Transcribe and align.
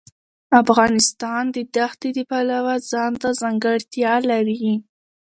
افغانستان 0.61 1.43
د 1.55 1.57
دښتې 1.75 2.09
د 2.17 2.19
پلوه 2.29 2.75
ځانته 2.91 3.27
ځانګړتیا 3.41 4.13
لري. 4.29 4.65